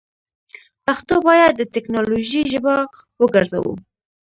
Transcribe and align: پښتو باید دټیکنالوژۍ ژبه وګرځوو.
پښتو 0.85 1.15
باید 1.27 1.51
دټیکنالوژۍ 1.59 2.41
ژبه 2.51 2.75
وګرځوو. 3.21 3.73